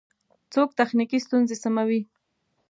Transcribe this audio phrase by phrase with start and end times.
[0.53, 2.01] څوک تخنیکی ستونزی سموي؟